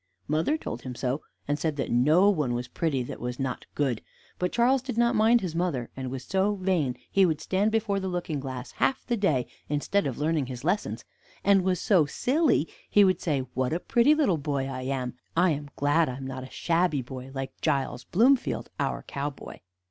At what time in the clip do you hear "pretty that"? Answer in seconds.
2.69-3.19